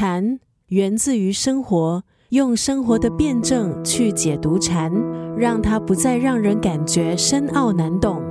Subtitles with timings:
[0.00, 4.92] 禅源自于生活，用生活的辩证去解读禅，
[5.36, 8.22] 让它不再让人感觉深奥难懂。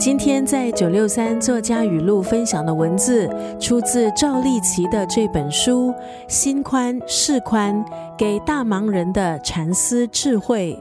[0.00, 5.92] 今天在九六三作家语录分享的文字，出自赵立奇的这本书
[6.26, 7.76] 《心宽事宽》，
[8.16, 10.76] 给大忙人的禅思智慧。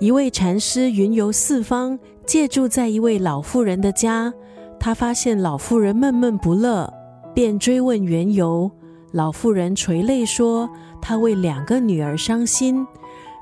[0.00, 4.32] 一位禅师云游四方，借住在一位老妇人的家。
[4.78, 6.92] 他发现老妇人闷闷不乐，
[7.34, 8.70] 便追问缘由。
[9.12, 10.68] 老妇人垂泪说
[11.02, 12.86] ：“她为两个女儿伤心。”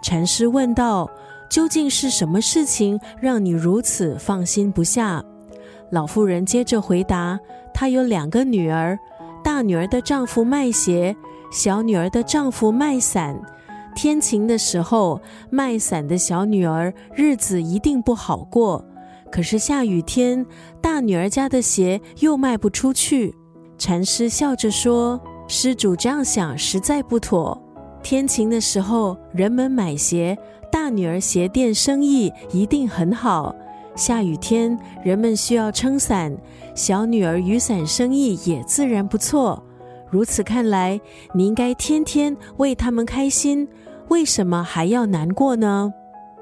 [0.03, 1.09] 禅师问道。
[1.49, 5.25] 究竟是什么事情让你如此放心不下？
[5.93, 7.39] 老妇人接着回答
[7.73, 8.99] ：“她有两个女儿，
[9.45, 11.15] 大女儿的丈夫卖鞋，
[11.53, 13.41] 小女儿的丈夫卖伞。
[13.97, 15.19] 天晴的时候，
[15.49, 18.85] 卖伞的小女儿日子一定不好过。
[19.33, 20.45] 可是下雨天，
[20.83, 23.35] 大女儿家的鞋又卖不出去。”
[23.79, 27.61] 禅师笑着说：“施主这样想实在不妥。
[28.03, 30.37] 天晴的时候，人们买鞋。”
[30.71, 33.55] 大女儿鞋店生意一定很好，
[33.95, 36.37] 下雨天人们需要撑伞，
[36.75, 39.63] 小女儿雨伞生意也自然不错。
[40.11, 41.01] 如此看来，
[41.33, 43.67] 你应该天天为他们开心，
[44.09, 45.93] 为什么还要难过呢？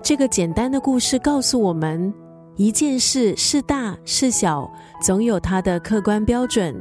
[0.03, 2.13] 这个简单的故事告诉我们，
[2.57, 6.75] 一件事是大是小，总有它的客观标准。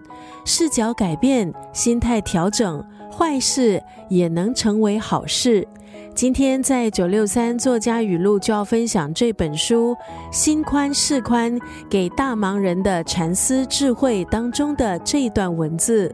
[0.43, 5.65] 视角改变，心态调整，坏事也能成为好事。
[6.13, 9.95] 今天在九六三作家语录就要分享这本书
[10.35, 11.55] 《心宽事宽》
[11.89, 16.13] 给大忙人的禅思智慧当中的这一段文字：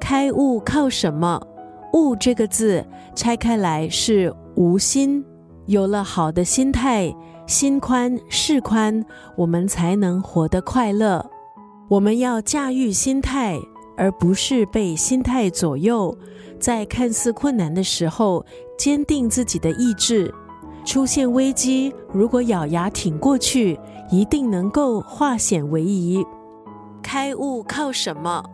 [0.00, 1.38] 开悟靠什么？
[1.92, 5.24] 悟这个字拆开来是无心。
[5.66, 7.14] 有了好的心态，
[7.46, 9.04] 心宽事宽，
[9.36, 11.24] 我们才能活得快乐。
[11.88, 13.58] 我们要驾驭心态，
[13.96, 16.16] 而不是被心态左右。
[16.58, 18.44] 在看似困难的时候，
[18.76, 20.30] 坚定自己的意志；
[20.84, 23.78] 出现危机，如果咬牙挺过去，
[24.10, 26.24] 一定能够化险为夷。
[27.02, 28.44] 开悟靠什么？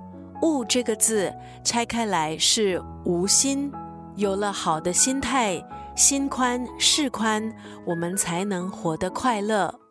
[0.42, 1.32] 悟这个字
[1.64, 3.72] 拆开来是无心。
[4.16, 5.62] 有了好的心态，
[5.94, 7.52] 心宽事宽，
[7.84, 9.85] 我们才能活得快乐。